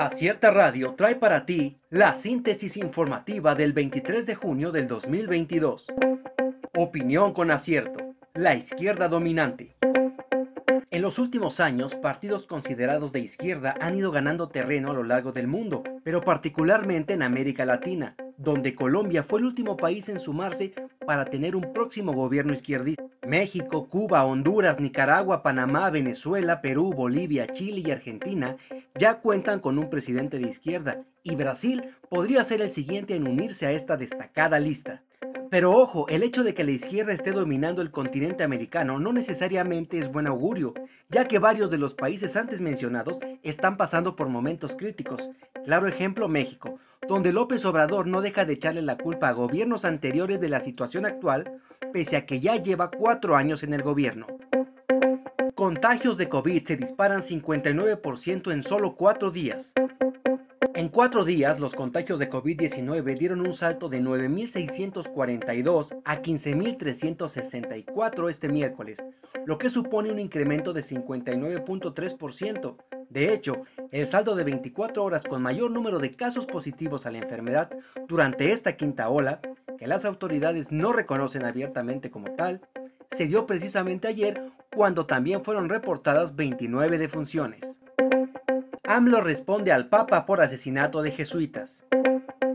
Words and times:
Acierta 0.00 0.50
Radio 0.50 0.94
trae 0.94 1.14
para 1.14 1.44
ti 1.44 1.76
la 1.90 2.14
síntesis 2.14 2.78
informativa 2.78 3.54
del 3.54 3.74
23 3.74 4.24
de 4.24 4.34
junio 4.34 4.72
del 4.72 4.88
2022. 4.88 5.88
Opinión 6.74 7.34
con 7.34 7.50
acierto. 7.50 8.14
La 8.32 8.54
izquierda 8.54 9.08
dominante. 9.08 9.76
En 10.90 11.02
los 11.02 11.18
últimos 11.18 11.60
años, 11.60 11.94
partidos 11.96 12.46
considerados 12.46 13.12
de 13.12 13.20
izquierda 13.20 13.74
han 13.78 13.94
ido 13.94 14.10
ganando 14.10 14.48
terreno 14.48 14.90
a 14.90 14.94
lo 14.94 15.02
largo 15.02 15.32
del 15.32 15.48
mundo, 15.48 15.82
pero 16.02 16.22
particularmente 16.22 17.12
en 17.12 17.22
América 17.22 17.66
Latina, 17.66 18.16
donde 18.38 18.74
Colombia 18.74 19.22
fue 19.22 19.40
el 19.40 19.44
último 19.44 19.76
país 19.76 20.08
en 20.08 20.18
sumarse 20.18 20.72
para 21.04 21.26
tener 21.26 21.54
un 21.54 21.74
próximo 21.74 22.14
gobierno 22.14 22.54
izquierdista. 22.54 22.99
México, 23.30 23.88
Cuba, 23.88 24.24
Honduras, 24.24 24.80
Nicaragua, 24.80 25.40
Panamá, 25.44 25.88
Venezuela, 25.90 26.60
Perú, 26.60 26.92
Bolivia, 26.92 27.46
Chile 27.46 27.84
y 27.86 27.90
Argentina 27.92 28.56
ya 28.98 29.20
cuentan 29.20 29.60
con 29.60 29.78
un 29.78 29.88
presidente 29.88 30.40
de 30.40 30.48
izquierda 30.48 31.04
y 31.22 31.36
Brasil 31.36 31.94
podría 32.08 32.42
ser 32.42 32.60
el 32.60 32.72
siguiente 32.72 33.14
en 33.14 33.28
unirse 33.28 33.66
a 33.66 33.70
esta 33.70 33.96
destacada 33.96 34.58
lista. 34.58 35.04
Pero 35.50 35.72
ojo, 35.72 36.06
el 36.08 36.22
hecho 36.22 36.44
de 36.44 36.54
que 36.54 36.62
la 36.62 36.70
izquierda 36.70 37.12
esté 37.12 37.32
dominando 37.32 37.82
el 37.82 37.90
continente 37.90 38.44
americano 38.44 39.00
no 39.00 39.12
necesariamente 39.12 39.98
es 39.98 40.10
buen 40.10 40.28
augurio, 40.28 40.74
ya 41.08 41.26
que 41.26 41.40
varios 41.40 41.72
de 41.72 41.78
los 41.78 41.94
países 41.94 42.36
antes 42.36 42.60
mencionados 42.60 43.18
están 43.42 43.76
pasando 43.76 44.14
por 44.14 44.28
momentos 44.28 44.76
críticos. 44.76 45.28
Claro 45.64 45.88
ejemplo 45.88 46.28
México, 46.28 46.78
donde 47.08 47.32
López 47.32 47.64
Obrador 47.64 48.06
no 48.06 48.20
deja 48.20 48.44
de 48.44 48.52
echarle 48.52 48.82
la 48.82 48.96
culpa 48.96 49.28
a 49.28 49.32
gobiernos 49.32 49.84
anteriores 49.84 50.40
de 50.40 50.48
la 50.50 50.60
situación 50.60 51.04
actual, 51.04 51.60
pese 51.92 52.16
a 52.16 52.26
que 52.26 52.38
ya 52.38 52.54
lleva 52.54 52.92
cuatro 52.92 53.34
años 53.34 53.64
en 53.64 53.74
el 53.74 53.82
gobierno. 53.82 54.28
Contagios 55.56 56.16
de 56.16 56.28
COVID 56.28 56.64
se 56.64 56.76
disparan 56.76 57.22
59% 57.22 58.52
en 58.52 58.62
solo 58.62 58.94
cuatro 58.94 59.32
días. 59.32 59.74
En 60.80 60.88
cuatro 60.88 61.24
días, 61.26 61.60
los 61.60 61.74
contagios 61.74 62.18
de 62.18 62.30
COVID-19 62.30 63.18
dieron 63.18 63.42
un 63.42 63.52
salto 63.52 63.90
de 63.90 64.00
9.642 64.00 66.00
a 66.06 66.22
15.364 66.22 68.30
este 68.30 68.48
miércoles, 68.48 69.04
lo 69.44 69.58
que 69.58 69.68
supone 69.68 70.10
un 70.10 70.18
incremento 70.18 70.72
de 70.72 70.82
59.3%. 70.82 72.76
De 73.10 73.34
hecho, 73.34 73.64
el 73.90 74.06
saldo 74.06 74.34
de 74.34 74.44
24 74.44 75.04
horas 75.04 75.22
con 75.22 75.42
mayor 75.42 75.70
número 75.70 75.98
de 75.98 76.16
casos 76.16 76.46
positivos 76.46 77.04
a 77.04 77.10
la 77.10 77.18
enfermedad 77.18 77.68
durante 78.08 78.50
esta 78.50 78.78
quinta 78.78 79.10
ola, 79.10 79.42
que 79.76 79.86
las 79.86 80.06
autoridades 80.06 80.72
no 80.72 80.94
reconocen 80.94 81.44
abiertamente 81.44 82.10
como 82.10 82.34
tal, 82.36 82.62
se 83.10 83.26
dio 83.26 83.44
precisamente 83.44 84.08
ayer 84.08 84.40
cuando 84.74 85.04
también 85.04 85.44
fueron 85.44 85.68
reportadas 85.68 86.36
29 86.36 86.96
defunciones. 86.96 87.79
AMLO 88.92 89.20
responde 89.20 89.70
al 89.70 89.86
Papa 89.86 90.26
por 90.26 90.40
asesinato 90.40 91.00
de 91.02 91.12
jesuitas. 91.12 91.84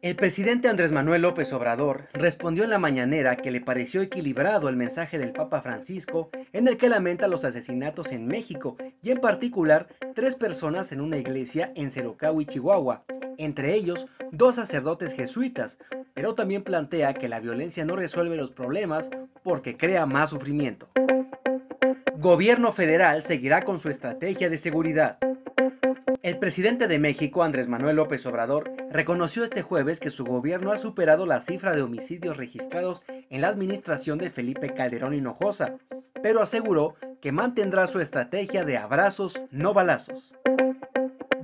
El 0.00 0.14
presidente 0.14 0.68
Andrés 0.68 0.92
Manuel 0.92 1.22
López 1.22 1.52
Obrador 1.52 2.06
respondió 2.12 2.62
en 2.62 2.70
la 2.70 2.78
mañanera 2.78 3.34
que 3.34 3.50
le 3.50 3.60
pareció 3.60 4.00
equilibrado 4.00 4.68
el 4.68 4.76
mensaje 4.76 5.18
del 5.18 5.32
Papa 5.32 5.60
Francisco 5.60 6.30
en 6.52 6.68
el 6.68 6.76
que 6.76 6.88
lamenta 6.88 7.26
los 7.26 7.44
asesinatos 7.44 8.12
en 8.12 8.28
México 8.28 8.76
y 9.02 9.10
en 9.10 9.18
particular 9.18 9.88
tres 10.14 10.36
personas 10.36 10.92
en 10.92 11.00
una 11.00 11.16
iglesia 11.16 11.72
en 11.74 11.90
y 11.90 12.46
Chihuahua, 12.46 13.02
entre 13.36 13.74
ellos 13.74 14.06
dos 14.30 14.54
sacerdotes 14.54 15.12
jesuitas, 15.12 15.78
pero 16.14 16.36
también 16.36 16.62
plantea 16.62 17.12
que 17.14 17.28
la 17.28 17.40
violencia 17.40 17.84
no 17.84 17.96
resuelve 17.96 18.36
los 18.36 18.52
problemas 18.52 19.10
porque 19.42 19.76
crea 19.76 20.06
más 20.06 20.30
sufrimiento. 20.30 20.90
Gobierno 22.18 22.70
federal 22.72 23.24
seguirá 23.24 23.64
con 23.64 23.80
su 23.80 23.88
estrategia 23.88 24.48
de 24.48 24.58
seguridad. 24.58 25.18
El 26.22 26.38
presidente 26.38 26.86
de 26.86 26.98
México, 26.98 27.42
Andrés 27.42 27.66
Manuel 27.66 27.96
López 27.96 28.26
Obrador, 28.26 28.70
reconoció 28.90 29.42
este 29.42 29.62
jueves 29.62 30.00
que 30.00 30.10
su 30.10 30.26
gobierno 30.26 30.70
ha 30.70 30.76
superado 30.76 31.24
la 31.24 31.40
cifra 31.40 31.74
de 31.74 31.80
homicidios 31.80 32.36
registrados 32.36 33.04
en 33.08 33.40
la 33.40 33.48
administración 33.48 34.18
de 34.18 34.28
Felipe 34.28 34.74
Calderón 34.74 35.14
Hinojosa, 35.14 35.76
pero 36.22 36.42
aseguró 36.42 36.94
que 37.22 37.32
mantendrá 37.32 37.86
su 37.86 38.00
estrategia 38.00 38.66
de 38.66 38.76
abrazos, 38.76 39.40
no 39.50 39.72
balazos. 39.72 40.34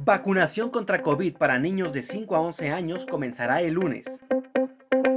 Vacunación 0.00 0.68
contra 0.68 1.02
COVID 1.02 1.38
para 1.38 1.58
niños 1.58 1.94
de 1.94 2.02
5 2.02 2.36
a 2.36 2.40
11 2.40 2.70
años 2.70 3.06
comenzará 3.06 3.62
el 3.62 3.72
lunes. 3.72 4.20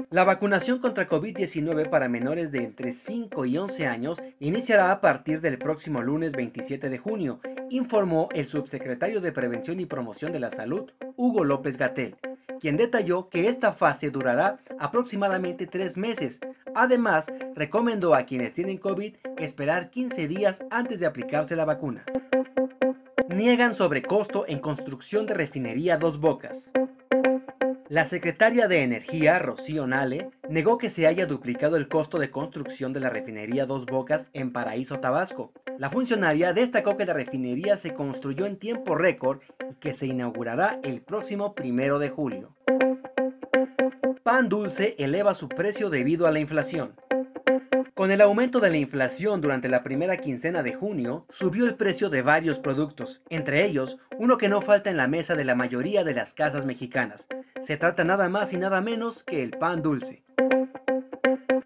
La 0.10 0.24
vacunación 0.24 0.80
contra 0.80 1.10
COVID-19 1.10 1.90
para 1.90 2.08
menores 2.08 2.54
de 2.54 2.64
entre 2.64 2.94
5 2.94 3.46
y 3.46 3.58
11 3.58 3.88
años 3.88 4.22
iniciará 4.40 4.92
a 4.92 5.02
partir 5.02 5.42
del 5.42 5.60
próximo 5.60 6.02
lunes 6.02 6.32
27 6.32 6.90
de 6.90 6.98
junio, 6.98 7.42
informó 7.70 8.30
el 8.34 8.48
subsecretario 8.48 9.22
de 9.22 9.32
Prevención 9.32 9.80
y 9.80 9.86
Promoción 9.86 10.32
de 10.32 10.40
la 10.40 10.52
Salud, 10.52 10.92
Hugo 11.16 11.44
López 11.44 11.78
Gatel, 11.78 12.16
quien 12.60 12.78
detalló 12.78 13.30
que 13.30 13.48
esta 13.48 13.74
fase 13.74 14.10
durará 14.12 14.60
aproximadamente 14.80 15.68
tres 15.68 15.98
meses. 15.98 16.40
Además, 16.76 17.28
recomendó 17.56 18.16
a 18.16 18.24
quienes 18.24 18.54
tienen 18.54 18.78
COVID 18.78 19.16
esperar 19.38 19.90
15 19.90 20.28
días 20.28 20.64
antes 20.70 21.00
de 21.00 21.06
aplicarse 21.06 21.56
la 21.56 21.66
vacuna. 21.66 22.04
Niegan 23.28 23.76
sobrecosto 23.76 24.46
en 24.48 24.60
construcción 24.60 25.26
de 25.28 25.36
refinería 25.36 25.98
Dos 25.98 26.20
Bocas. 26.20 26.72
La 27.90 28.06
secretaria 28.06 28.68
de 28.68 28.84
Energía, 28.84 29.40
Rocío 29.40 29.88
Nale, 29.88 30.30
negó 30.48 30.78
que 30.78 30.92
se 30.92 31.08
haya 31.08 31.26
duplicado 31.26 31.76
el 31.76 31.88
costo 31.88 32.20
de 32.20 32.30
construcción 32.30 32.94
de 32.94 33.00
la 33.00 33.10
refinería 33.10 33.66
Dos 33.66 33.88
Bocas 33.88 34.30
en 34.34 34.54
Paraíso, 34.54 35.00
Tabasco. 35.00 35.54
La 35.80 35.90
funcionaria 35.90 36.54
destacó 36.54 36.98
que 36.98 37.08
la 37.08 37.16
refinería 37.16 37.78
se 37.78 37.96
construyó 37.96 38.46
en 38.46 38.58
tiempo 38.58 38.94
récord 38.94 39.40
y 39.72 39.74
que 39.80 39.94
se 39.94 40.06
inaugurará 40.06 40.80
el 40.84 41.02
próximo 41.02 41.56
primero 41.56 41.98
de 41.98 42.10
julio. 42.10 42.56
Pan 44.22 44.50
dulce 44.50 44.94
eleva 45.00 45.34
su 45.34 45.50
precio 45.50 45.90
debido 45.90 46.28
a 46.28 46.32
la 46.32 46.40
inflación. 46.40 46.94
Con 48.00 48.12
el 48.12 48.22
aumento 48.22 48.62
de 48.62 48.70
la 48.70 48.78
inflación 48.78 49.42
durante 49.42 49.68
la 49.68 49.84
primera 49.84 50.16
quincena 50.16 50.64
de 50.64 50.74
junio, 50.74 51.26
subió 51.28 51.66
el 51.66 51.76
precio 51.76 52.10
de 52.10 52.22
varios 52.22 52.58
productos, 52.58 53.22
entre 53.30 53.66
ellos 53.66 53.98
uno 54.18 54.38
que 54.38 54.48
no 54.48 54.62
falta 54.62 54.90
en 54.90 54.96
la 54.96 55.10
mesa 55.10 55.36
de 55.36 55.44
la 55.44 55.54
mayoría 55.54 56.06
de 56.06 56.14
las 56.14 56.34
casas 56.34 56.66
mexicanas, 56.66 57.28
se 57.60 57.76
trata 57.76 58.06
nada 58.06 58.30
más 58.30 58.54
y 58.54 58.58
nada 58.58 58.80
menos 58.80 59.26
que 59.26 59.44
el 59.44 59.52
pan 59.52 59.82
dulce. 59.82 60.24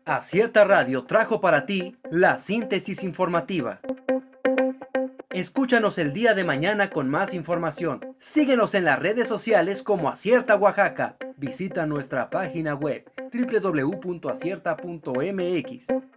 Acierta 0.05 0.63
Radio 0.63 1.03
trajo 1.03 1.39
para 1.39 1.67
ti 1.67 1.97
la 2.09 2.39
síntesis 2.39 3.03
informativa. 3.03 3.79
Escúchanos 5.29 5.99
el 5.99 6.13
día 6.13 6.33
de 6.33 6.43
mañana 6.43 6.89
con 6.89 7.11
más 7.11 7.35
información. 7.35 8.15
Síguenos 8.17 8.73
en 8.73 8.85
las 8.85 8.97
redes 8.97 9.27
sociales 9.27 9.83
como 9.83 10.09
Acierta 10.09 10.55
Oaxaca. 10.55 11.15
Visita 11.37 11.85
nuestra 11.85 12.31
página 12.31 12.73
web 12.73 13.07
www.acierta.mx. 13.31 16.12